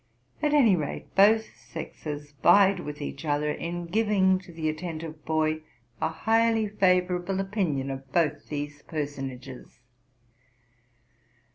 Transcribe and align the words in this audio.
At 0.41 0.55
any 0.55 0.75
rate, 0.75 1.13
both 1.13 1.45
sexes 1.55 2.31
vied 2.41 2.79
with 2.79 3.03
each 3.03 3.23
other 3.23 3.51
in 3.51 3.85
giving 3.85 4.39
to 4.39 4.51
the 4.51 4.67
attentive 4.67 5.23
boy 5.25 5.61
a 6.01 6.09
highly 6.09 6.67
favorable 6.69 7.39
opinion 7.39 7.91
of 7.91 8.11
both 8.11 8.47
these 8.49 8.81
personages. 8.81 9.77